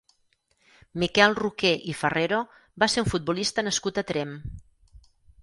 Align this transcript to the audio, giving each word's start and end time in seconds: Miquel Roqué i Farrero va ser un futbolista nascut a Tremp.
Miquel 1.03 1.35
Roqué 1.39 1.71
i 1.93 1.95
Farrero 1.99 2.39
va 2.85 2.89
ser 2.95 3.05
un 3.05 3.11
futbolista 3.13 3.67
nascut 3.69 4.03
a 4.05 4.07
Tremp. 4.15 4.35